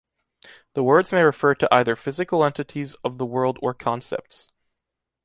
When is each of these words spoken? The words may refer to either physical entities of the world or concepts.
The 0.73 0.81
words 0.81 1.11
may 1.11 1.21
refer 1.21 1.53
to 1.53 1.71
either 1.71 1.95
physical 1.95 2.43
entities 2.43 2.95
of 3.03 3.19
the 3.19 3.25
world 3.27 3.59
or 3.61 3.75
concepts. 3.75 4.51